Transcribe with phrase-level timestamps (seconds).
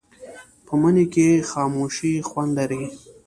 [0.65, 2.83] په مني کې خاموشي خوند لري